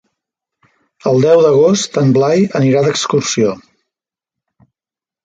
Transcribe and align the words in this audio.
El 1.11 1.19
deu 1.25 1.41
d'agost 1.45 1.99
en 2.03 2.09
Blai 2.15 2.47
anirà 2.61 2.81
d'excursió. 2.87 3.53